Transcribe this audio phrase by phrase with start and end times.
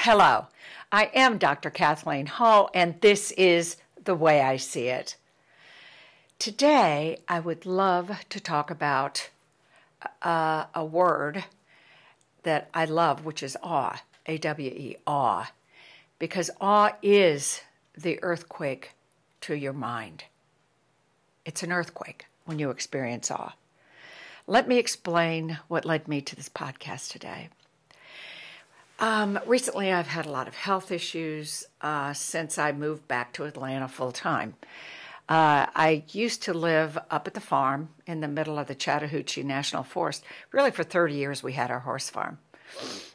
[0.00, 0.46] Hello,
[0.92, 1.70] I am Dr.
[1.70, 5.16] Kathleen Hall, and this is The Way I See It.
[6.38, 9.30] Today, I would love to talk about
[10.22, 11.44] uh, a word
[12.44, 15.50] that I love, which is awe, A W E, awe,
[16.20, 17.62] because awe is
[17.96, 18.92] the earthquake
[19.40, 20.24] to your mind.
[21.44, 23.54] It's an earthquake when you experience awe.
[24.46, 27.48] Let me explain what led me to this podcast today.
[28.98, 33.44] Um, recently, I've had a lot of health issues uh, since I moved back to
[33.44, 34.54] Atlanta full time.
[35.28, 39.42] Uh, I used to live up at the farm in the middle of the Chattahoochee
[39.42, 40.24] National Forest.
[40.52, 42.38] Really, for 30 years, we had our horse farm.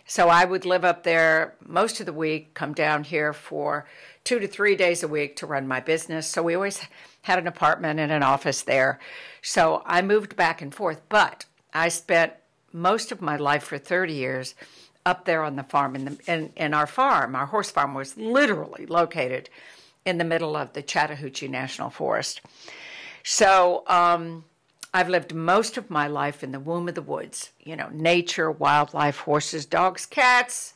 [0.05, 3.87] So I would live up there most of the week, come down here for
[4.23, 6.27] two to three days a week to run my business.
[6.27, 6.81] So we always
[7.23, 8.99] had an apartment and an office there.
[9.41, 12.33] So I moved back and forth, but I spent
[12.73, 14.53] most of my life for 30 years
[15.05, 15.95] up there on the farm.
[15.95, 19.49] in, the, and, and our farm, our horse farm, was literally located
[20.05, 22.41] in the middle of the Chattahoochee National Forest.
[23.23, 24.45] So um,
[24.93, 28.51] I've lived most of my life in the womb of the woods, you know, nature,
[28.51, 30.73] wildlife, horses, dogs, cats.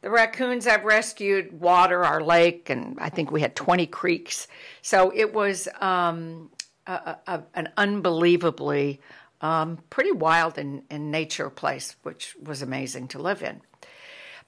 [0.00, 4.46] The raccoons I've rescued, water, our lake, and I think we had 20 creeks.
[4.80, 6.50] So it was um,
[6.86, 9.00] a, a, an unbelievably
[9.40, 13.60] um, pretty wild and, and nature place, which was amazing to live in.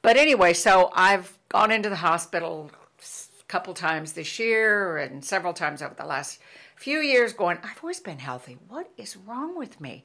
[0.02, 5.52] But anyway, so I've gone into the hospital a couple times this year and several
[5.52, 6.40] times over the last
[6.76, 8.56] few years going, I've always been healthy.
[8.68, 10.04] What is wrong with me?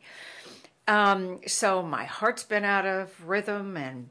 [0.88, 4.10] Um, so my heart's been out of rhythm and,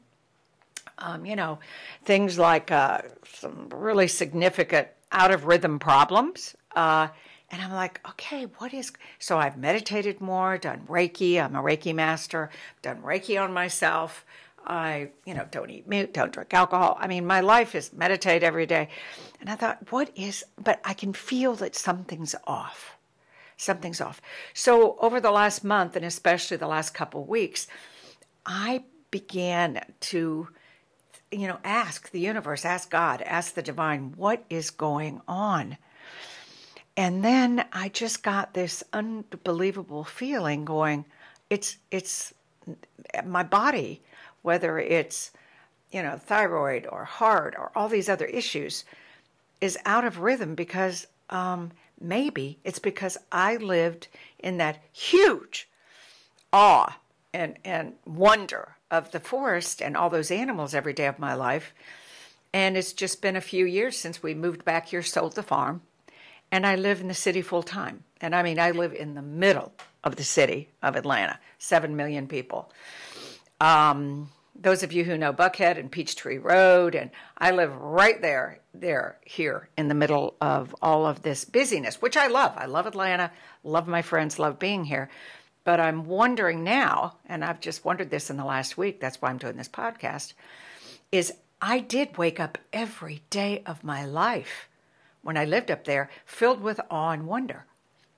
[0.97, 1.59] um, you know,
[2.03, 3.01] things like uh,
[3.33, 6.55] some really significant out of rhythm problems.
[6.75, 7.07] Uh,
[7.55, 8.91] and I'm like, okay, what is.
[9.17, 11.41] So I've meditated more, done Reiki.
[11.41, 12.49] I'm a Reiki master,
[12.81, 14.25] done Reiki on myself.
[14.67, 16.97] I, you know, don't eat meat, don't drink alcohol.
[16.99, 18.89] I mean, my life is meditate every day.
[19.39, 22.97] And I thought, what is, but I can feel that something's off.
[23.55, 24.21] Something's off.
[24.53, 27.67] So over the last month, and especially the last couple weeks,
[28.45, 30.49] I began to,
[31.31, 35.77] you know, ask the universe, ask God, ask the divine, what is going on?
[36.97, 41.05] And then I just got this unbelievable feeling going,
[41.49, 42.33] it's, it's
[43.25, 44.01] my body,
[44.43, 45.31] whether it's,
[45.91, 48.85] you know, thyroid or heart or all these other issues,
[49.59, 54.07] is out of rhythm because um, maybe it's because I lived
[54.39, 55.67] in that huge
[56.53, 56.97] awe
[57.33, 61.73] and, and wonder of the forest and all those animals every day of my life.
[62.53, 65.81] And it's just been a few years since we moved back here, sold the farm,
[66.55, 68.05] and I live in the city full time.
[68.21, 69.73] And I mean, I live in the middle
[70.05, 72.71] of the city of Atlanta, 7 million people.
[73.59, 78.59] Um, those of you who know Buckhead and Peachtree Road, and I live right there,
[78.73, 82.53] there, here in the middle of all of this busyness, which I love.
[82.55, 83.31] I love Atlanta,
[83.65, 85.09] love my friends, love being here.
[85.65, 89.29] But I'm wondering now, and I've just wondered this in the last week, that's why
[89.29, 90.31] I'm doing this podcast,
[91.11, 94.69] is I did wake up every day of my life
[95.25, 97.65] when I lived up there, filled with awe and wonder.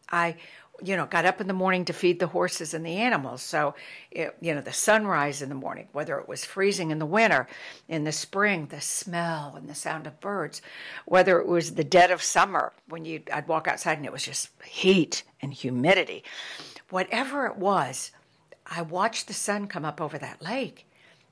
[0.09, 0.35] I,
[0.83, 3.41] you know, got up in the morning to feed the horses and the animals.
[3.41, 3.75] So,
[4.11, 7.47] it, you know, the sunrise in the morning, whether it was freezing in the winter,
[7.87, 10.61] in the spring, the smell and the sound of birds,
[11.05, 14.25] whether it was the dead of summer when you I'd walk outside and it was
[14.25, 16.25] just heat and humidity.
[16.89, 18.11] Whatever it was,
[18.65, 20.85] I watched the sun come up over that lake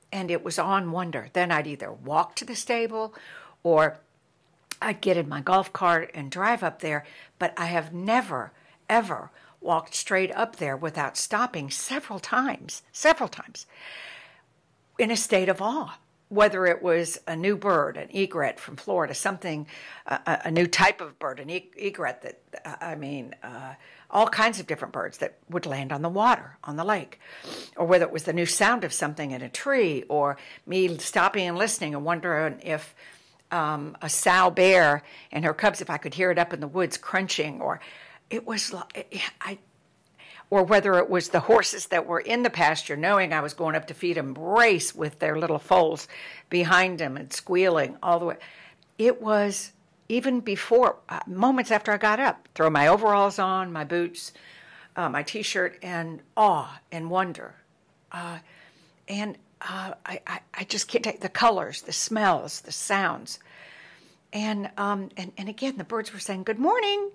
[0.09, 1.27] and it was on wonder.
[1.33, 3.13] Then I'd either walk to the stable
[3.61, 3.99] or
[4.81, 7.05] I'd get in my golf cart and drive up there,
[7.39, 8.51] but I have never,
[8.89, 9.31] ever
[9.61, 13.65] walked straight up there without stopping several times, several times,
[14.99, 15.97] in a state of awe.
[16.29, 19.67] Whether it was a new bird, an egret from Florida, something,
[20.07, 22.39] uh, a new type of bird, an egret that,
[22.81, 23.75] I mean, uh,
[24.09, 27.19] all kinds of different birds that would land on the water, on the lake,
[27.75, 31.47] or whether it was the new sound of something in a tree, or me stopping
[31.47, 32.95] and listening and wondering if
[33.55, 36.67] um, a sow bear and her cubs, if I could hear it up in the
[36.67, 37.79] woods crunching, or
[38.29, 38.75] it was
[39.41, 39.57] I,
[40.49, 43.75] or whether it was the horses that were in the pasture, knowing I was going
[43.75, 46.09] up to feed them, race with their little foals
[46.49, 48.37] behind them and squealing all the way.
[48.97, 49.71] It was
[50.09, 54.33] even before uh, moments after I got up, throw my overalls on, my boots,
[54.97, 57.55] uh, my t-shirt, and awe and wonder,
[58.11, 58.39] uh,
[59.07, 63.39] and uh, I, I, I, just can't take the colors, the smells, the sounds.
[64.33, 67.11] And, um, and, and again, the birds were saying, Good morning.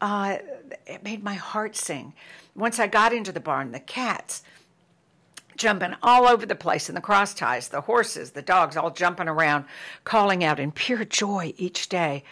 [0.00, 0.38] Uh,
[0.86, 2.14] it made my heart sing.
[2.54, 4.42] Once I got into the barn, the cats
[5.56, 9.28] jumping all over the place in the cross ties, the horses, the dogs, all jumping
[9.28, 9.64] around,
[10.04, 12.22] calling out in pure joy each day.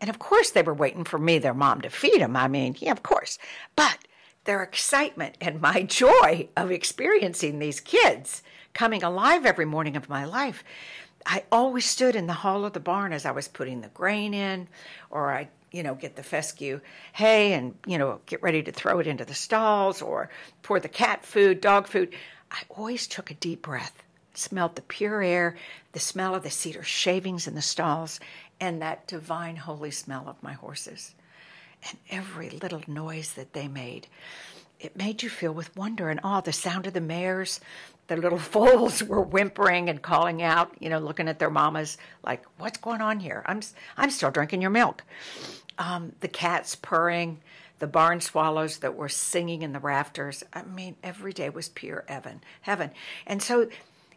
[0.00, 2.34] And of course, they were waiting for me, their mom, to feed them.
[2.34, 3.38] I mean, yeah, of course.
[3.76, 3.98] But
[4.44, 8.42] their excitement and my joy of experiencing these kids
[8.74, 10.64] coming alive every morning of my life.
[11.26, 14.34] I always stood in the hall of the barn as I was putting the grain
[14.34, 14.68] in,
[15.10, 16.80] or I, you know, get the fescue
[17.12, 20.30] hay and, you know, get ready to throw it into the stalls or
[20.62, 22.12] pour the cat food, dog food.
[22.50, 24.02] I always took a deep breath,
[24.34, 25.56] smelled the pure air,
[25.92, 28.20] the smell of the cedar shavings in the stalls,
[28.60, 31.14] and that divine holy smell of my horses.
[31.88, 34.06] And every little noise that they made,
[34.78, 36.40] it made you feel with wonder and awe.
[36.40, 37.60] The sound of the mares,
[38.14, 42.44] the little foals were whimpering and calling out, you know, looking at their mamas like,
[42.58, 43.42] "What's going on here?
[43.46, 43.60] I'm
[43.96, 45.04] I'm still drinking your milk."
[45.78, 47.40] Um, the cats purring,
[47.78, 50.44] the barn swallows that were singing in the rafters.
[50.52, 52.90] I mean, every day was pure heaven, heaven.
[53.26, 53.68] And so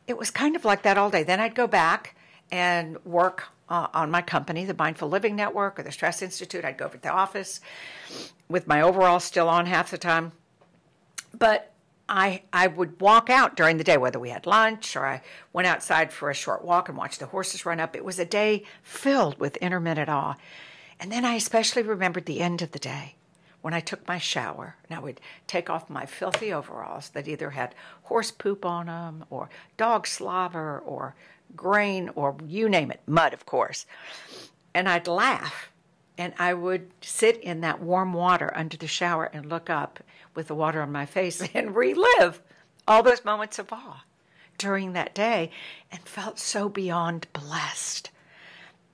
[0.06, 1.24] it was kind of like that all day.
[1.24, 2.15] Then I'd go back
[2.51, 6.63] and work uh, on my company, the Mindful Living Network or the Stress Institute.
[6.63, 7.62] I'd go over to the office
[8.47, 10.31] with my overall still on half the time.
[11.38, 11.74] But
[12.07, 15.22] I I would walk out during the day, whether we had lunch or I
[15.54, 17.96] went outside for a short walk and watched the horses run up.
[17.96, 20.36] It was a day filled with intermittent awe.
[21.00, 23.16] And then I especially remembered the end of the day
[23.62, 27.50] when I took my shower and I would take off my filthy overalls that either
[27.50, 27.74] had
[28.04, 31.16] horse poop on them or dog slobber or
[31.56, 33.86] grain or you name it, mud, of course.
[34.74, 35.72] And I'd laugh
[36.18, 40.00] and I would sit in that warm water under the shower and look up
[40.36, 42.42] with the water on my face and relive
[42.88, 44.04] all those moments of awe
[44.58, 45.50] during that day
[45.92, 48.10] and felt so beyond blessed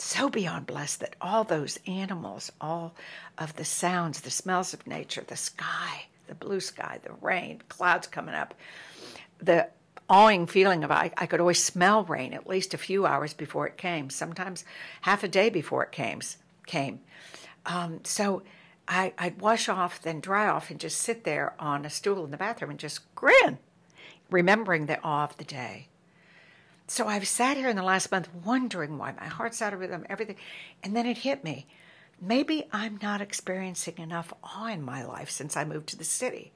[0.02, 2.96] so beyond blessed that all those animals, all
[3.38, 8.08] of the sounds, the smells of nature, the sky, the blue sky, the rain, clouds
[8.08, 8.56] coming up,
[9.40, 9.68] the
[10.10, 13.68] awing feeling of I, I could always smell rain at least a few hours before
[13.68, 14.66] it came, sometimes
[15.02, 16.22] half a day before it came.
[16.66, 17.00] came.
[17.66, 18.42] Um, so
[18.92, 22.32] I, I'd wash off, then dry off, and just sit there on a stool in
[22.32, 23.58] the bathroom and just grin,
[24.30, 25.88] remembering the awe of the day.
[26.88, 30.06] So I've sat here in the last month wondering why my heart's out of rhythm,
[30.10, 30.36] everything.
[30.84, 31.68] And then it hit me.
[32.20, 36.52] Maybe I'm not experiencing enough awe in my life since I moved to the city,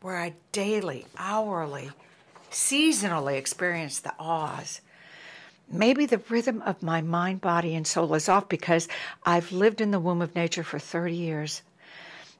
[0.00, 1.90] where I daily, hourly,
[2.52, 4.80] seasonally experience the awes.
[5.70, 8.88] Maybe the rhythm of my mind, body, and soul is off because
[9.24, 11.62] I've lived in the womb of nature for 30 years.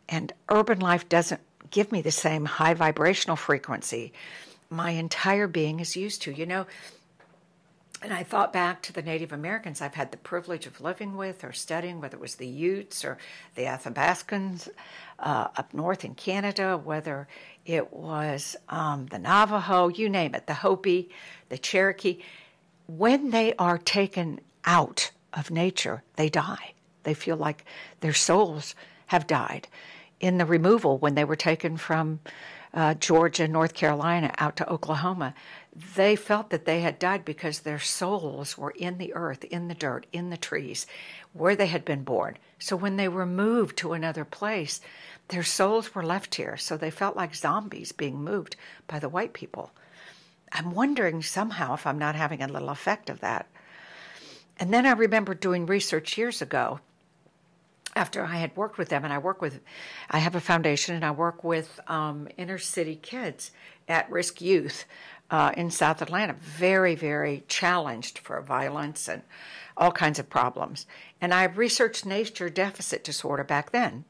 [0.08, 1.40] And urban life doesn't
[1.70, 4.12] give me the same high vibrational frequency
[4.70, 6.32] my entire being is used to.
[6.32, 6.66] You know,
[8.02, 11.44] and I thought back to the Native Americans I've had the privilege of living with
[11.44, 13.18] or studying, whether it was the Utes or
[13.54, 14.68] the Athabascans
[15.18, 17.28] uh, up north in Canada, whether
[17.64, 21.10] it was um, the Navajo, you name it, the Hopi,
[21.48, 22.18] the Cherokee.
[22.86, 26.74] When they are taken out of nature, they die.
[27.04, 27.64] They feel like
[28.00, 28.74] their souls
[29.06, 29.68] have died.
[30.20, 32.20] In the removal, when they were taken from
[32.74, 35.34] uh, Georgia, North Carolina, out to Oklahoma,
[35.96, 39.74] they felt that they had died because their souls were in the earth, in the
[39.74, 40.86] dirt, in the trees,
[41.32, 42.36] where they had been born.
[42.58, 44.80] So when they were moved to another place,
[45.28, 46.56] their souls were left here.
[46.56, 48.56] So they felt like zombies being moved
[48.88, 49.72] by the white people.
[50.54, 53.48] I'm wondering somehow if I'm not having a little effect of that.
[54.58, 56.80] And then I remember doing research years ago
[57.96, 59.60] after I had worked with them, and I work with,
[60.10, 63.52] I have a foundation and I work with um, inner city kids,
[63.88, 64.84] at risk youth
[65.30, 69.22] uh, in South Atlanta, very, very challenged for violence and
[69.76, 70.86] all kinds of problems.
[71.20, 74.04] And I researched nature deficit disorder back then,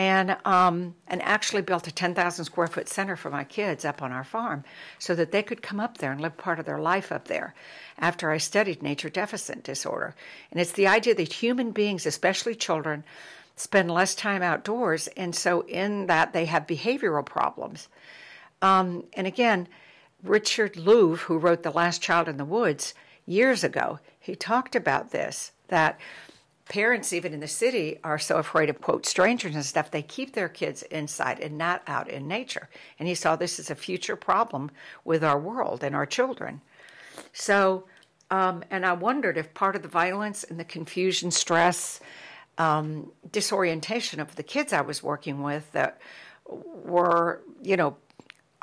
[0.00, 4.12] and um, and actually built a 10,000 square foot center for my kids up on
[4.12, 4.64] our farm,
[4.98, 7.54] so that they could come up there and live part of their life up there.
[7.98, 10.14] After I studied nature deficit disorder,
[10.50, 13.04] and it's the idea that human beings, especially children,
[13.56, 17.88] spend less time outdoors, and so in that they have behavioral problems.
[18.62, 19.68] Um, and again,
[20.22, 22.94] Richard Louv, who wrote The Last Child in the Woods
[23.26, 26.00] years ago, he talked about this that
[26.70, 30.34] parents, even in the city, are so afraid of, quote, strangers and stuff, they keep
[30.34, 32.70] their kids inside and not out in nature.
[32.98, 34.70] And he saw this as a future problem
[35.04, 36.60] with our world and our children.
[37.32, 37.84] So,
[38.30, 42.00] um, and I wondered if part of the violence and the confusion, stress,
[42.56, 45.98] um, disorientation of the kids I was working with that
[46.46, 47.96] were, you know,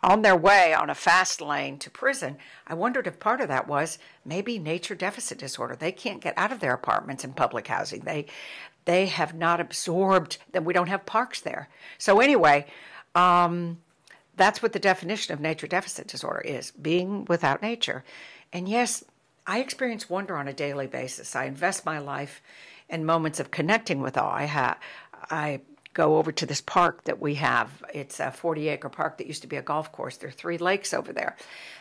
[0.04, 2.38] on their way on a fast lane to prison.
[2.68, 5.76] I wondered if part of that was maybe nature deficit disorder.
[5.76, 8.02] They can't get out of their apartments in public housing.
[8.02, 8.28] They
[8.86, 11.68] they have not absorbed that we don't have parks there.
[11.98, 12.68] So anyway,
[13.16, 13.80] um,
[14.38, 18.06] that's what the definition of nature deficit disorder is being without nature.
[18.54, 19.04] And yes,
[19.46, 21.36] I experience wonder on a daily basis.
[21.36, 22.42] I invest my life
[22.88, 24.78] in moments of connecting with all I, have.
[25.30, 25.62] I
[25.98, 27.84] go over to this park that we have.
[27.92, 30.18] It's a 40 acre park that used to be a golf course.
[30.18, 31.36] There are three lakes over there.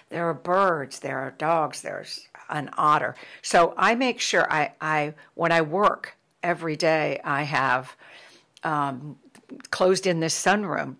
[0.08, 3.14] There are birds, there are dogs, there's an otter.
[3.42, 7.94] So I make sure I, I when I work every day, I have
[8.64, 9.18] um,
[9.68, 10.96] closed in this sunroom.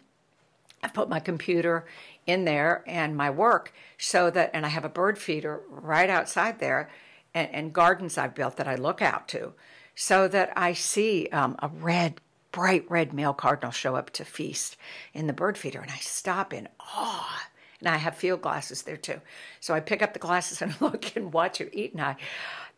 [0.82, 1.86] I put my computer
[2.26, 6.58] in there and my work so that, and I have a bird feeder right outside
[6.58, 6.90] there
[7.32, 9.54] and, and gardens I've built that I look out to
[9.94, 12.20] so that I see um, a red
[12.56, 14.78] bright red male cardinal show up to feast
[15.12, 17.50] in the bird feeder, and I stop in awe.
[17.80, 19.20] And I have field glasses there too.
[19.60, 22.16] So I pick up the glasses and look and watch her eat, and I,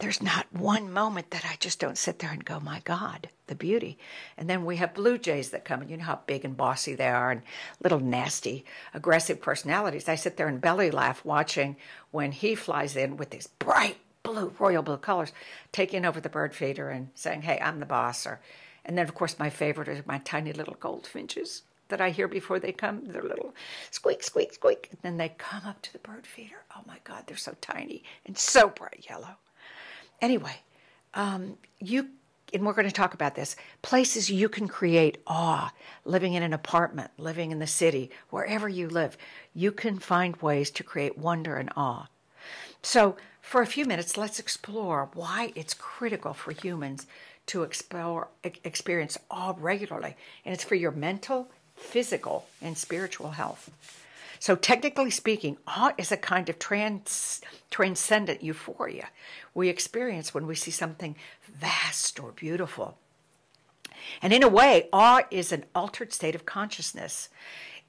[0.01, 3.55] there's not one moment that I just don't sit there and go, my God, the
[3.55, 3.99] beauty.
[4.37, 6.97] And then we have blue jays that come, and you know how big and bossy
[6.97, 7.43] they are, and
[7.81, 10.09] little nasty, aggressive personalities.
[10.09, 11.77] I sit there and belly laugh watching
[12.11, 15.33] when he flies in with these bright blue, royal blue colors,
[15.71, 18.41] taking over the bird feeder and saying, hey, I'm the boss, or
[18.85, 22.59] and then, of course, my favorite are my tiny little goldfinches that I hear before
[22.59, 23.03] they come.
[23.05, 23.55] They're little
[23.91, 24.89] squeak, squeak, squeak.
[24.91, 26.65] And then they come up to the bird feeder.
[26.77, 29.37] Oh my God, they're so tiny and so bright yellow.
[30.21, 30.57] Anyway,
[31.15, 32.09] um, you
[32.55, 35.73] and we're going to talk about this places you can create awe
[36.05, 39.19] living in an apartment living in the city wherever you live
[39.55, 42.07] you can find ways to create wonder and awe
[42.83, 47.07] so for a few minutes let's explore why it's critical for humans
[47.49, 53.71] to explore, experience awe regularly, and it's for your mental, physical, and spiritual health.
[54.41, 57.41] So, technically speaking, awe is a kind of trans,
[57.71, 59.09] transcendent euphoria
[59.59, 61.17] we experience when we see something
[61.53, 62.97] vast or beautiful.
[64.23, 67.29] And in a way, awe is an altered state of consciousness.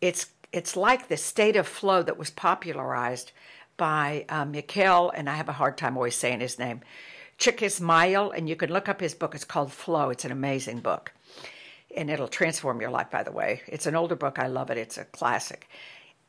[0.01, 3.31] It's, it's like the state of flow that was popularized
[3.77, 6.81] by uh, Mikhail, and I have a hard time always saying his name,
[7.39, 9.33] Csikszentmihalyi, and you can look up his book.
[9.33, 10.09] It's called Flow.
[10.09, 11.13] It's an amazing book.
[11.95, 13.61] And it'll transform your life, by the way.
[13.67, 14.37] It's an older book.
[14.37, 14.77] I love it.
[14.77, 15.69] It's a classic.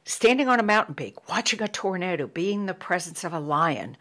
[0.04, 3.96] Standing on a mountain peak, watching a tornado, being the presence of a lion,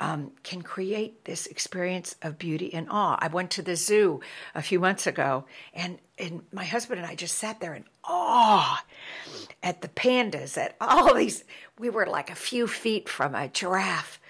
[0.00, 3.18] um, can create this experience of beauty and awe.
[3.20, 4.20] I went to the zoo
[4.54, 8.84] a few months ago, and, and my husband and I just sat there in awe
[9.62, 11.44] at the pandas, at all these.
[11.78, 14.20] We were like a few feet from a giraffe.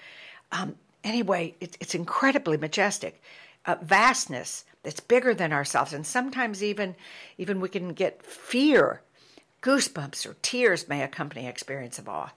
[0.51, 3.21] Um, anyway, it, it's incredibly majestic.
[3.65, 6.95] Uh, vastness that's bigger than ourselves, and sometimes even
[7.37, 9.01] even we can get fear,
[9.61, 12.31] goosebumps, or tears may accompany experience of awe.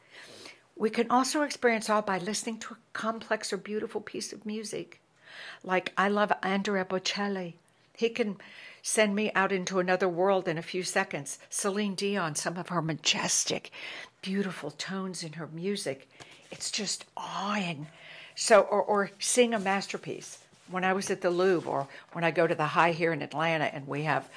[0.76, 5.00] We can also experience awe by listening to a complex or beautiful piece of music.
[5.62, 7.54] Like I love Andrea Bocelli.
[7.94, 8.36] He can
[8.82, 11.38] send me out into another world in a few seconds.
[11.48, 13.70] Celine Dion, some of her majestic,
[14.22, 16.08] beautiful tones in her music.
[16.50, 17.86] It's just awing
[18.34, 20.38] so, or, or sing a masterpiece.
[20.70, 23.20] When I was at the Louvre, or when I go to the High here in
[23.20, 24.28] Atlanta, and we have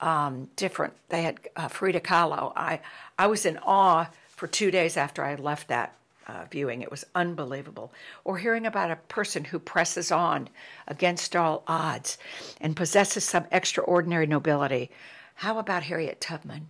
[0.00, 2.52] um, different, they had uh, Frida Kahlo.
[2.56, 2.80] I
[3.18, 5.94] I was in awe for two days after I left that
[6.26, 6.82] uh, viewing.
[6.82, 7.92] It was unbelievable.
[8.24, 10.48] Or hearing about a person who presses on
[10.86, 12.18] against all odds
[12.60, 14.90] and possesses some extraordinary nobility.
[15.34, 16.68] How about Harriet Tubman?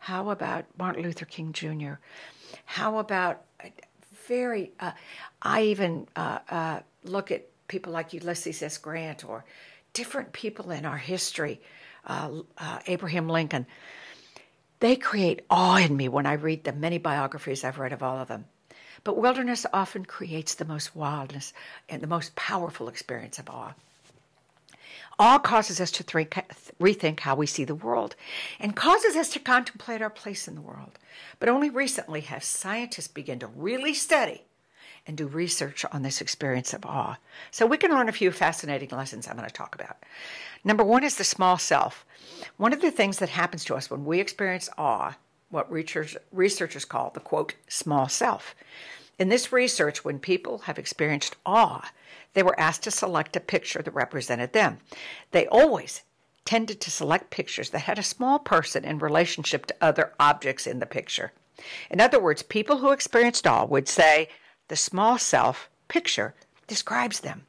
[0.00, 1.94] How about Martin Luther King Jr.?
[2.66, 3.42] How about
[4.26, 4.92] very, uh,
[5.42, 8.78] I even uh, uh, look at people like Ulysses S.
[8.78, 9.44] Grant or
[9.92, 11.60] different people in our history,
[12.06, 13.66] uh, uh, Abraham Lincoln.
[14.80, 18.18] They create awe in me when I read the many biographies I've read of all
[18.18, 18.44] of them.
[19.02, 21.52] But wilderness often creates the most wildness
[21.88, 23.74] and the most powerful experience of awe.
[25.18, 26.30] Awe causes us to think,
[26.80, 28.16] rethink how we see the world
[28.58, 30.98] and causes us to contemplate our place in the world.
[31.38, 34.42] But only recently have scientists begun to really study
[35.06, 37.18] and do research on this experience of awe.
[37.50, 39.98] So we can learn a few fascinating lessons I'm going to talk about.
[40.64, 42.06] Number one is the small self.
[42.56, 45.16] One of the things that happens to us when we experience awe,
[45.50, 48.54] what researchers call the quote, small self.
[49.18, 51.90] In this research, when people have experienced awe,
[52.32, 54.78] they were asked to select a picture that represented them.
[55.30, 56.02] They always
[56.44, 60.80] tended to select pictures that had a small person in relationship to other objects in
[60.80, 61.32] the picture.
[61.90, 64.28] In other words, people who experienced awe would say
[64.68, 66.34] the small self picture
[66.66, 67.46] describes them,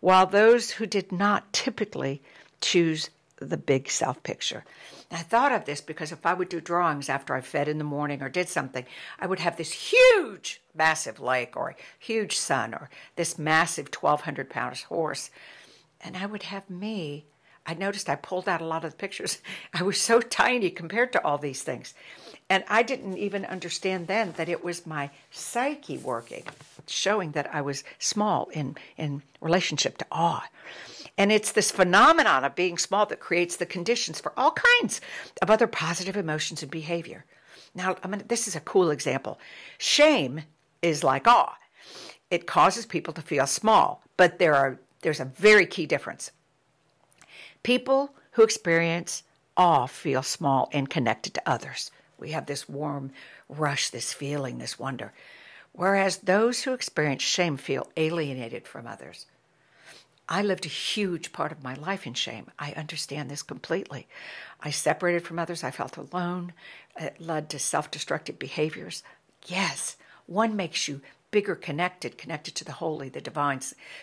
[0.00, 2.22] while those who did not typically
[2.60, 4.64] choose the big self picture.
[5.10, 7.84] I thought of this because if I would do drawings after I fed in the
[7.84, 8.84] morning or did something,
[9.18, 14.50] I would have this huge, massive lake or a huge sun or this massive 1,200
[14.50, 15.30] pound horse.
[16.00, 17.26] And I would have me,
[17.68, 19.38] I noticed I pulled out a lot of the pictures.
[19.74, 21.94] I was so tiny compared to all these things.
[22.48, 26.44] And I didn't even understand then that it was my psyche working,
[26.86, 30.48] showing that I was small in, in relationship to awe.
[31.18, 35.02] And it's this phenomenon of being small that creates the conditions for all kinds
[35.42, 37.26] of other positive emotions and behavior.
[37.74, 39.38] Now, I mean, this is a cool example.
[39.76, 40.40] Shame
[40.80, 41.54] is like awe.
[42.30, 46.32] It causes people to feel small, but there are there's a very key difference.
[47.62, 49.22] People who experience
[49.56, 51.90] awe feel small and connected to others.
[52.18, 53.12] We have this warm
[53.48, 55.12] rush, this feeling, this wonder.
[55.72, 59.26] Whereas those who experience shame feel alienated from others.
[60.28, 62.50] I lived a huge part of my life in shame.
[62.58, 64.06] I understand this completely.
[64.60, 65.64] I separated from others.
[65.64, 66.52] I felt alone.
[66.98, 69.02] It led to self destructive behaviors.
[69.46, 69.96] Yes,
[70.26, 71.00] one makes you
[71.30, 73.60] bigger connected, connected to the holy, the divine,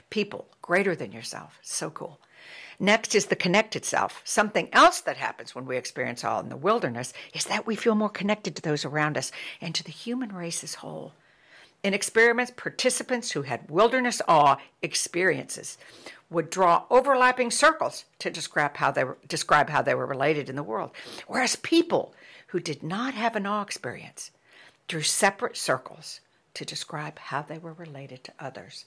[0.09, 1.59] people greater than yourself.
[1.61, 2.19] So cool.
[2.79, 4.21] Next is the connected self.
[4.25, 7.95] Something else that happens when we experience awe in the wilderness is that we feel
[7.95, 11.13] more connected to those around us and to the human race as whole.
[11.83, 15.77] In experiments, participants who had wilderness awe experiences
[16.29, 20.55] would draw overlapping circles to describe how they were, describe how they were related in
[20.55, 20.91] the world,
[21.27, 22.13] whereas people
[22.47, 24.31] who did not have an awe experience
[24.87, 26.19] drew separate circles
[26.55, 28.85] to describe how they were related to others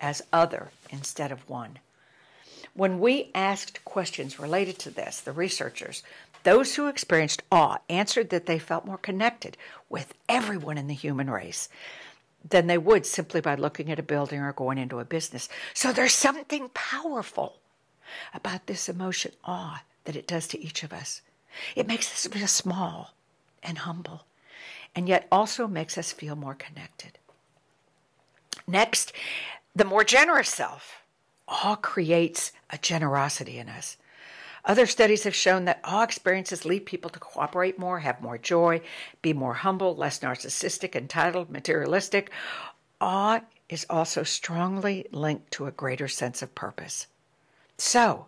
[0.00, 1.78] as other instead of one.
[2.74, 6.02] When we asked questions related to this, the researchers,
[6.44, 9.56] those who experienced awe answered that they felt more connected
[9.88, 11.68] with everyone in the human race
[12.48, 15.48] than they would simply by looking at a building or going into a business.
[15.74, 17.56] So there's something powerful
[18.32, 21.20] about this emotion, awe, that it does to each of us.
[21.74, 23.12] It makes us feel small
[23.62, 24.24] and humble
[24.94, 27.18] and yet also makes us feel more connected.
[28.66, 29.12] Next,
[29.74, 31.02] the more generous self.
[31.48, 33.96] Awe creates a generosity in us.
[34.64, 38.82] Other studies have shown that awe experiences lead people to cooperate more, have more joy,
[39.22, 42.30] be more humble, less narcissistic, entitled, materialistic.
[43.00, 47.06] Awe is also strongly linked to a greater sense of purpose.
[47.78, 48.26] So,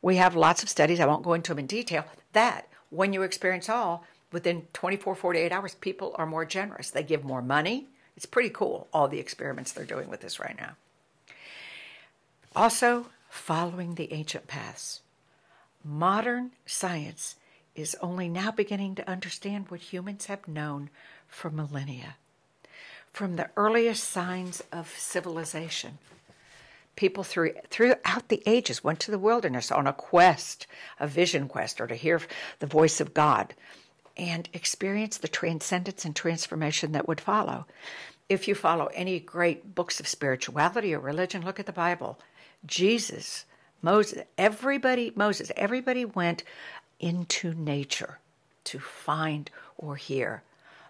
[0.00, 3.22] we have lots of studies, I won't go into them in detail, that when you
[3.22, 3.98] experience awe,
[4.32, 6.90] within 24, 48 hours, people are more generous.
[6.90, 7.88] They give more money.
[8.16, 10.76] It's pretty cool, all the experiments they're doing with this right now.
[12.56, 15.02] Also, following the ancient paths.
[15.84, 17.36] Modern science
[17.74, 20.88] is only now beginning to understand what humans have known
[21.28, 22.16] for millennia.
[23.12, 25.98] From the earliest signs of civilization,
[26.96, 30.66] people through, throughout the ages went to the wilderness on a quest,
[30.98, 32.22] a vision quest, or to hear
[32.60, 33.52] the voice of God
[34.16, 37.66] and experience the transcendence and transformation that would follow.
[38.30, 42.18] If you follow any great books of spirituality or religion, look at the Bible.
[42.64, 43.44] Jesus,
[43.82, 46.42] Moses, everybody, Moses, everybody went
[46.98, 48.18] into nature
[48.64, 50.42] to find or hear.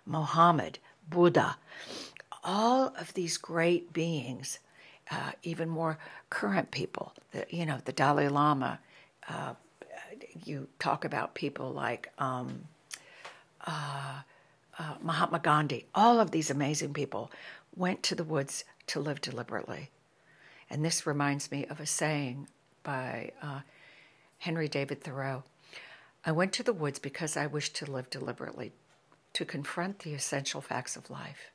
[0.07, 0.79] Mohammed,
[1.11, 1.57] Buddha,
[2.45, 4.61] all of these great beings,
[5.11, 5.99] uh, even more
[6.31, 8.79] current people, the, you know, the Dalai Lama.
[9.29, 9.55] Uh,
[10.45, 12.63] you talk about people like um,
[13.67, 14.21] uh,
[14.79, 17.31] uh, Mahatma Gandhi, all of these amazing people
[17.75, 19.91] went to the woods to live deliberately.
[20.69, 22.49] And this reminds me of a saying
[22.83, 23.61] by uh,
[24.39, 25.45] Henry David Thoreau
[26.27, 28.73] I went to the woods because I wished to live deliberately,
[29.35, 31.53] to confront the essential facts of life,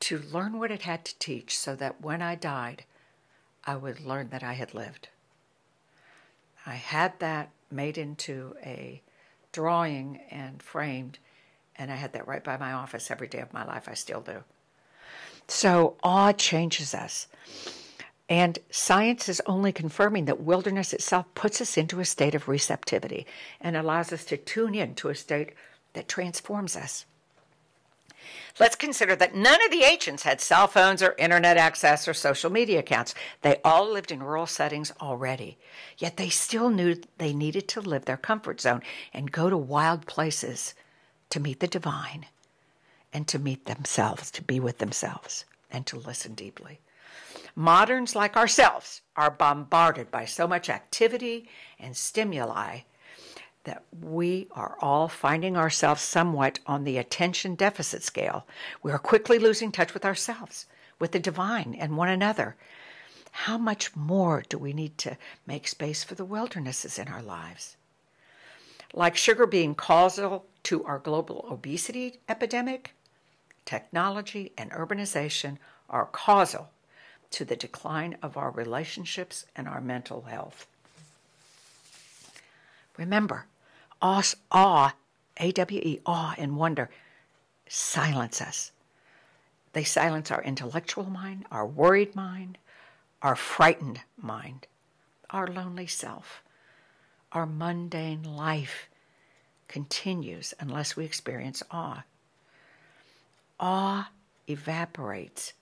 [0.00, 2.84] to learn what it had to teach so that when I died,
[3.64, 5.08] I would learn that I had lived.
[6.64, 9.02] I had that made into a
[9.52, 11.18] drawing and framed,
[11.76, 13.86] and I had that right by my office every day of my life.
[13.86, 14.44] I still do.
[15.46, 17.26] So awe changes us.
[18.28, 23.26] And science is only confirming that wilderness itself puts us into a state of receptivity
[23.60, 25.52] and allows us to tune in to a state
[25.94, 27.06] that transforms us.
[28.60, 32.50] Let's consider that none of the ancients had cell phones or internet access or social
[32.50, 33.14] media accounts.
[33.42, 35.56] They all lived in rural settings already.
[35.96, 38.82] Yet they still knew they needed to live their comfort zone
[39.14, 40.74] and go to wild places
[41.30, 42.26] to meet the divine
[43.12, 46.80] and to meet themselves, to be with themselves, and to listen deeply.
[47.60, 51.48] Moderns like ourselves are bombarded by so much activity
[51.80, 52.82] and stimuli
[53.64, 58.46] that we are all finding ourselves somewhat on the attention deficit scale.
[58.80, 60.66] We are quickly losing touch with ourselves,
[61.00, 62.54] with the divine, and one another.
[63.32, 67.76] How much more do we need to make space for the wildernesses in our lives?
[68.94, 72.94] Like sugar being causal to our global obesity epidemic,
[73.64, 75.58] technology and urbanization
[75.90, 76.70] are causal
[77.30, 80.66] to the decline of our relationships and our mental health.
[82.96, 83.46] Remember,
[84.02, 84.94] awe, awe
[85.36, 86.90] A W E, awe and wonder
[87.68, 88.72] silence us.
[89.72, 92.58] They silence our intellectual mind, our worried mind,
[93.22, 94.66] our frightened mind,
[95.30, 96.42] our lonely self.
[97.32, 98.88] Our mundane life
[99.68, 102.04] continues unless we experience awe.
[103.60, 104.10] Awe
[104.48, 105.52] evaporates.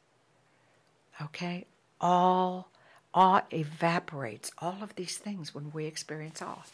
[1.23, 1.67] Okay?
[2.01, 2.71] All
[3.15, 4.51] awe evaporates.
[4.59, 6.65] All of these things when we experience awe.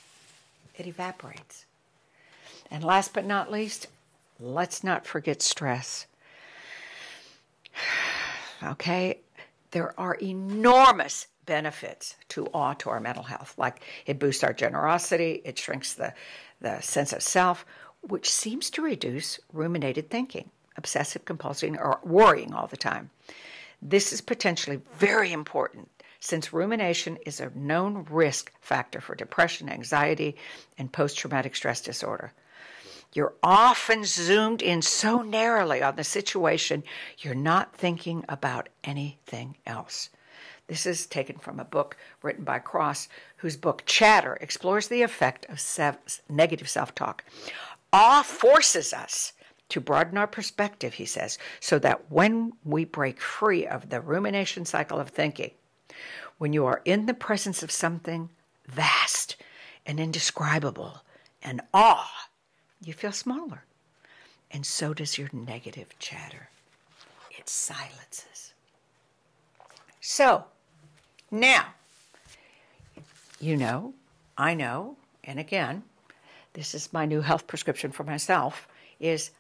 [0.77, 1.65] It evaporates.
[2.71, 3.87] And last but not least,
[4.41, 6.07] let's not forget stress.
[8.65, 9.19] Okay?
[9.73, 13.55] There are enormous benefits to awe to our mental health.
[13.57, 16.15] Like it boosts our generosity, it shrinks the,
[16.61, 17.67] the sense of self,
[18.03, 23.11] which seems to reduce ruminated thinking, obsessive compulsive, or worrying all the time.
[23.85, 25.91] This is potentially very important
[26.21, 30.37] since rumination is a known risk factor for depression, anxiety,
[30.79, 32.33] and post traumatic stress disorder.
[33.13, 36.85] You're often zoomed in so narrowly on the situation,
[37.19, 40.11] you're not thinking about anything else.
[40.69, 45.45] This is taken from a book written by Kross, whose book Chatter explores the effect
[45.47, 45.61] of
[46.31, 47.25] negative self talk.
[47.93, 49.33] Awe forces us
[49.73, 54.65] to broaden our perspective, he says, so that when we break free of the rumination
[54.65, 55.51] cycle of thinking,
[56.39, 58.29] when you are in the presence of something
[58.67, 59.37] vast
[59.87, 61.03] and indescribable
[61.43, 62.29] and awe,
[62.85, 63.65] you feel smaller.
[64.51, 66.49] And so does your negative chatter.
[67.31, 68.53] It silences.
[70.01, 70.45] So,
[71.31, 71.69] now,
[73.41, 73.95] you know,
[74.37, 75.83] I know, and again,
[76.53, 78.69] this is my new health prescription for myself
[79.01, 79.31] is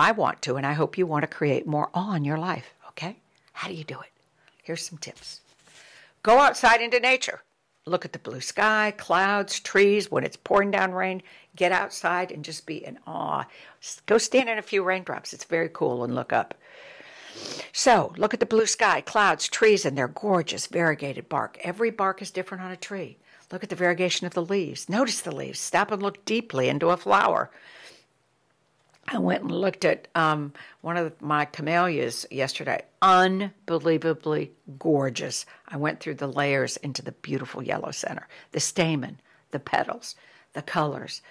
[0.00, 2.72] I want to and I hope you want to create more awe in your life,
[2.88, 3.16] okay?
[3.52, 4.10] How do you do it?
[4.62, 5.42] Here's some tips.
[6.22, 7.42] Go outside into nature.
[7.84, 10.10] Look at the blue sky, clouds, trees.
[10.10, 11.22] When it's pouring down rain,
[11.54, 13.44] get outside and just be in awe.
[14.06, 15.34] Go stand in a few raindrops.
[15.34, 16.54] It's very cool and look up.
[17.72, 21.58] So, look at the blue sky, clouds, trees, and their gorgeous variegated bark.
[21.60, 23.18] Every bark is different on a tree.
[23.52, 24.88] Look at the variegation of the leaves.
[24.88, 25.60] Notice the leaves.
[25.60, 27.50] Stop and look deeply into a flower.
[29.10, 32.82] I went and looked at um, one of my camellias yesterday.
[33.02, 35.46] Unbelievably gorgeous.
[35.68, 39.20] I went through the layers into the beautiful yellow center, the stamen,
[39.50, 40.14] the petals,
[40.52, 41.22] the colors.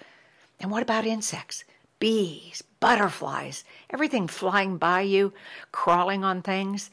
[0.60, 1.64] And what about insects?
[2.00, 5.32] bees, butterflies, everything flying by you,
[5.70, 6.90] crawling on things.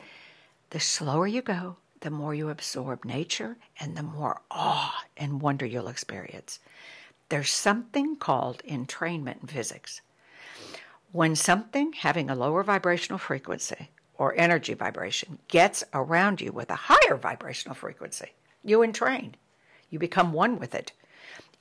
[0.70, 5.66] The slower you go, the more you absorb nature and the more awe and wonder
[5.66, 6.60] you'll experience.
[7.30, 10.02] There's something called entrainment in physics.
[11.14, 16.76] When something having a lower vibrational frequency or energy vibration gets around you with a
[16.76, 19.36] higher vibrational frequency, you entrain.
[19.90, 20.92] You become one with it.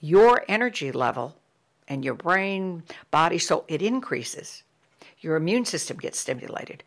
[0.00, 1.36] Your energy level
[1.86, 2.82] and your brain,
[3.12, 4.64] body, soul, it increases.
[5.20, 6.82] Your immune system gets stimulated.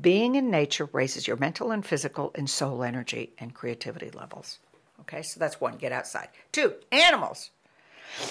[0.00, 4.60] Being in nature raises your mental and physical and soul energy and creativity levels.
[5.00, 6.28] Okay, so that's one, get outside.
[6.52, 7.50] Two, animals.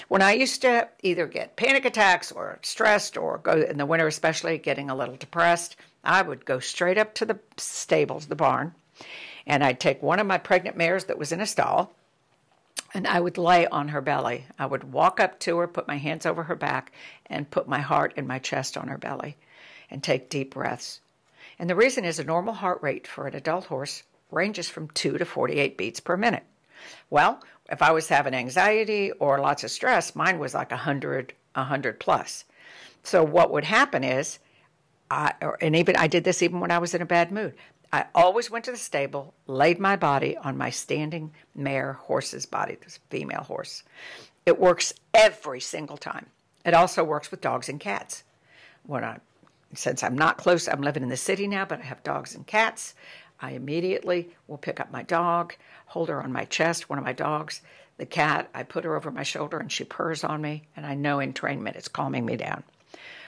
[0.08, 4.08] When I used to either get panic attacks or stressed or go in the winter,
[4.08, 8.74] especially getting a little depressed, I would go straight up to the stables, the barn,
[9.46, 11.94] and I'd take one of my pregnant mares that was in a stall
[12.94, 14.46] and I would lay on her belly.
[14.60, 16.92] I would walk up to her, put my hands over her back,
[17.26, 19.36] and put my heart and my chest on her belly
[19.90, 21.00] and take deep breaths.
[21.58, 25.18] And the reason is a normal heart rate for an adult horse ranges from 2
[25.18, 26.44] to 48 beats per minute.
[27.10, 32.00] Well, if I was having anxiety or lots of stress, mine was like 100, 100
[32.00, 32.46] plus.
[33.04, 34.40] So what would happen is,
[35.10, 37.54] I, and even I did this even when I was in a bad mood.
[37.92, 42.78] I always went to the stable, laid my body on my standing mare horse's body,
[42.84, 43.84] this female horse.
[44.46, 46.26] It works every single time.
[46.66, 48.24] It also works with dogs and cats.
[48.86, 49.20] When I,
[49.76, 52.48] since I'm not close, I'm living in the city now, but I have dogs and
[52.48, 52.96] cats.
[53.44, 55.54] I immediately will pick up my dog,
[55.88, 57.62] hold her on my chest, one of my dogs.
[57.98, 60.96] The cat, I put her over my shoulder and she purrs on me, and I
[60.96, 62.64] know entrainment is calming me down.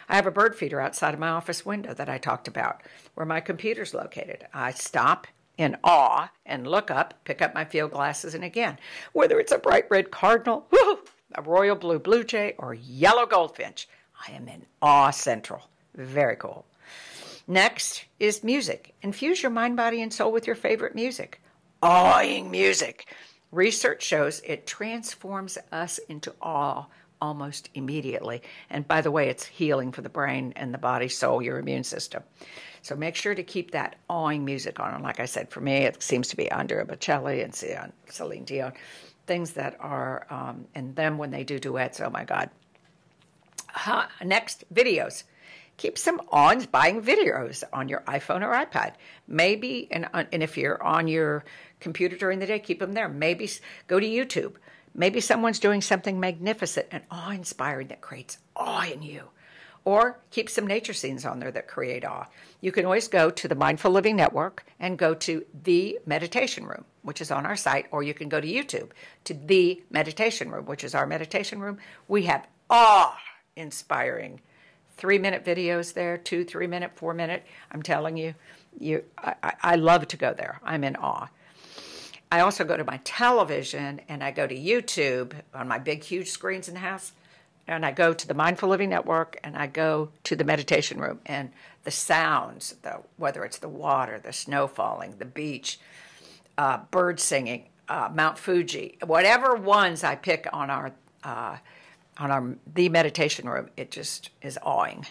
[0.07, 2.81] I have a bird feeder outside of my office window that I talked about,
[3.15, 4.47] where my computer's located.
[4.53, 8.79] I stop in awe and look up, pick up my field glasses, and again,
[9.11, 10.65] whether it's a bright red cardinal,
[11.33, 13.89] a royal blue blue jay, or yellow goldfinch,
[14.25, 15.63] I am in awe central.
[15.93, 16.65] Very cool.
[17.47, 18.95] Next is music.
[19.01, 21.41] Infuse your mind, body, and soul with your favorite music.
[21.83, 23.13] Awing music.
[23.51, 26.85] Research shows it transforms us into awe
[27.21, 28.41] almost immediately.
[28.69, 31.83] And by the way, it's healing for the brain and the body, soul, your immune
[31.83, 32.23] system.
[32.81, 34.93] So make sure to keep that awing music on.
[34.93, 38.73] And like I said, for me, it seems to be Andrea Bocelli and Celine Dion.
[39.27, 42.49] things that are, um, and then when they do duets, oh my God.
[43.85, 45.23] Uh, next, videos.
[45.77, 48.93] Keep some awe-inspiring videos on your iPhone or iPad.
[49.27, 51.43] Maybe, and, uh, and if you're on your
[51.79, 53.09] computer during the day, keep them there.
[53.09, 53.49] Maybe
[53.87, 54.55] go to YouTube.
[54.93, 59.29] Maybe someone's doing something magnificent and awe-inspiring that creates awe in you
[59.85, 62.25] or keep some nature scenes on there that create awe.
[62.59, 66.85] You can always go to the Mindful Living Network and go to the meditation room,
[67.03, 68.89] which is on our site, or you can go to YouTube
[69.25, 71.77] to the meditation room, which is our meditation room.
[72.07, 73.15] We have awe
[73.55, 74.41] inspiring
[74.97, 77.45] three minute videos there, two, three minute, four minute.
[77.71, 78.35] I'm telling you,
[78.79, 80.59] you I, I love to go there.
[80.63, 81.29] I'm in awe.
[82.31, 86.29] I also go to my television and I go to YouTube on my big, huge
[86.29, 87.13] screens in the house
[87.67, 91.19] and I go to the Mindful Living Network and I go to the meditation room
[91.25, 91.51] and
[91.83, 95.79] the sounds, the, whether it's the water, the snow falling, the beach,
[96.57, 101.57] uh, bird singing, uh, Mount Fuji, whatever ones I pick on our uh,
[102.17, 105.05] on our the meditation room, it just is awing.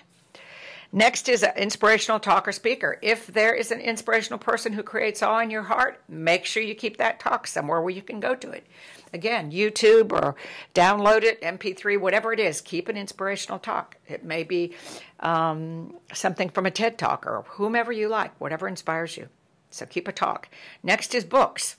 [0.94, 2.98] Next is an inspirational talker speaker.
[3.02, 6.76] If there is an inspirational person who creates awe in your heart, make sure you
[6.76, 8.64] keep that talk somewhere where you can go to it.
[9.12, 10.36] Again, YouTube or
[10.72, 13.96] download it, MP3, whatever it is, keep an inspirational talk.
[14.06, 14.74] It may be
[15.18, 19.28] um, something from a TED Talk or whomever you like, whatever inspires you.
[19.70, 20.48] So keep a talk.
[20.84, 21.74] Next is books.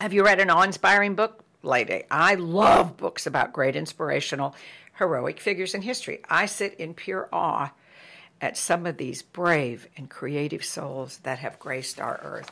[0.00, 2.04] Have you read an awe inspiring book lately?
[2.10, 4.54] I love books about great inspirational,
[4.98, 6.20] heroic figures in history.
[6.28, 7.72] I sit in pure awe
[8.40, 12.50] at some of these brave and creative souls that have graced our earth.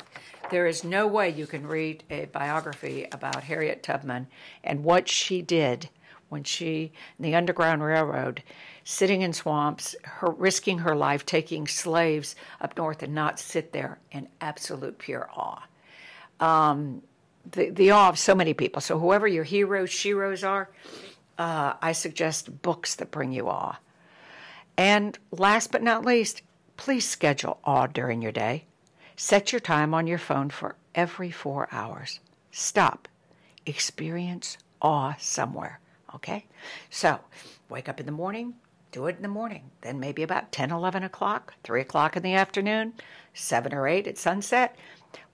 [0.50, 4.28] There is no way you can read a biography about Harriet Tubman
[4.64, 5.88] and what she did
[6.28, 8.42] when she, in the Underground Railroad,
[8.84, 13.98] sitting in swamps, her, risking her life, taking slaves up north and not sit there
[14.10, 15.62] in absolute pure awe.
[16.40, 17.02] Um,
[17.50, 18.80] the, the awe of so many people.
[18.80, 20.70] So, whoever your heroes, sheroes are,
[21.38, 23.78] uh, I suggest books that bring you awe.
[24.76, 26.42] And last but not least,
[26.76, 28.64] please schedule awe during your day.
[29.16, 32.20] Set your time on your phone for every four hours.
[32.50, 33.08] Stop.
[33.66, 35.80] Experience awe somewhere.
[36.14, 36.46] Okay?
[36.90, 37.20] So,
[37.68, 38.54] wake up in the morning,
[38.90, 39.70] do it in the morning.
[39.80, 42.92] Then maybe about 10, 11 o'clock, 3 o'clock in the afternoon,
[43.34, 44.76] 7 or 8 at sunset.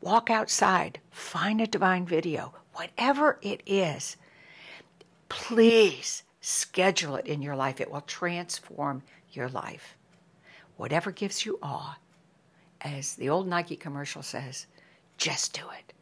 [0.00, 4.16] Walk outside, find a divine video, whatever it is.
[5.28, 7.80] Please schedule it in your life.
[7.80, 9.96] It will transform your life.
[10.76, 11.98] Whatever gives you awe,
[12.80, 14.66] as the old Nike commercial says,
[15.16, 15.92] just do it.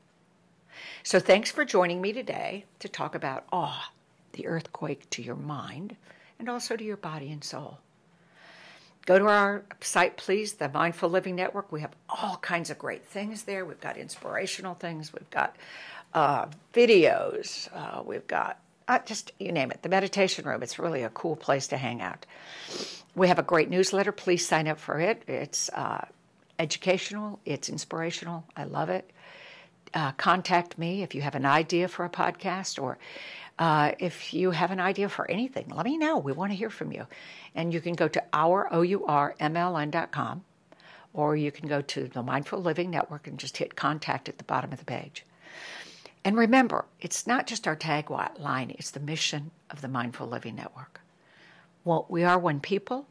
[1.03, 3.91] So, thanks for joining me today to talk about awe,
[4.33, 5.97] the earthquake to your mind
[6.39, 7.79] and also to your body and soul.
[9.07, 11.71] Go to our site, please, the Mindful Living Network.
[11.71, 13.65] We have all kinds of great things there.
[13.65, 15.55] We've got inspirational things, we've got
[16.13, 20.61] uh, videos, uh, we've got uh, just you name it, the meditation room.
[20.61, 22.27] It's really a cool place to hang out.
[23.15, 24.11] We have a great newsletter.
[24.11, 25.23] Please sign up for it.
[25.29, 26.05] It's uh,
[26.59, 28.45] educational, it's inspirational.
[28.57, 29.09] I love it.
[29.95, 32.99] Uh, contact me if you have an idea for a podcast or
[33.59, 35.69] uh, if you have an idea for anything.
[35.69, 36.19] Let me know.
[36.19, 37.07] We want to hear from you.
[37.55, 40.45] And you can go to OurOURMLN.com
[41.15, 44.45] or you can go to the Mindful Living Network and just hit contact at the
[44.45, 45.25] bottom of the page.
[46.25, 51.01] And remember, it's not just our tagline, it's the mission of the Mindful Living Network.
[51.85, 53.07] Well, we are one people,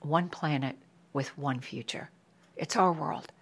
[0.00, 0.76] one planet,
[1.12, 2.10] with one future.
[2.56, 3.32] It's our world.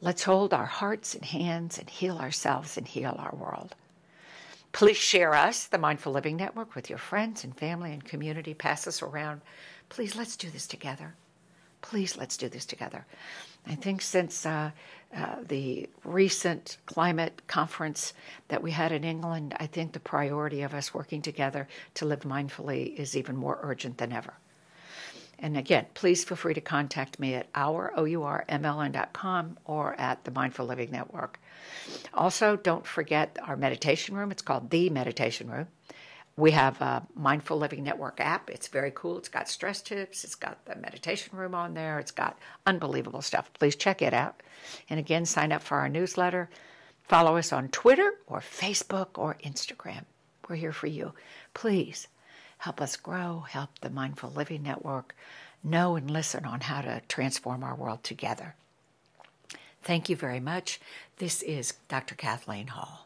[0.00, 3.74] Let's hold our hearts and hands and heal ourselves and heal our world.
[4.76, 8.52] Please share us, the Mindful Living Network, with your friends and family and community.
[8.52, 9.40] Pass us around.
[9.88, 11.14] Please, let's do this together.
[11.80, 13.06] Please, let's do this together.
[13.66, 14.72] I think since uh,
[15.16, 18.12] uh, the recent climate conference
[18.48, 22.20] that we had in England, I think the priority of us working together to live
[22.20, 24.34] mindfully is even more urgent than ever.
[25.38, 30.90] And again, please feel free to contact me at OurOURMLN.com or at the Mindful Living
[30.90, 31.38] Network.
[32.14, 34.30] Also, don't forget our meditation room.
[34.30, 35.66] It's called The Meditation Room.
[36.38, 38.50] We have a Mindful Living Network app.
[38.50, 39.16] It's very cool.
[39.18, 43.50] It's got stress tips, it's got the meditation room on there, it's got unbelievable stuff.
[43.54, 44.42] Please check it out.
[44.90, 46.50] And again, sign up for our newsletter.
[47.04, 50.04] Follow us on Twitter or Facebook or Instagram.
[50.48, 51.14] We're here for you.
[51.54, 52.06] Please
[52.58, 55.14] help us grow, help the Mindful Living Network
[55.62, 58.54] know and listen on how to transform our world together.
[59.82, 60.80] Thank you very much.
[61.18, 62.14] This is Dr.
[62.14, 63.05] Kathleen Hall.